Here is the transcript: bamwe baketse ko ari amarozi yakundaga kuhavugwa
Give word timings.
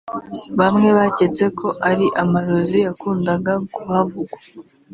bamwe 0.59 0.89
baketse 0.97 1.45
ko 1.59 1.67
ari 1.89 2.05
amarozi 2.21 2.77
yakundaga 2.85 3.53
kuhavugwa 3.73 4.37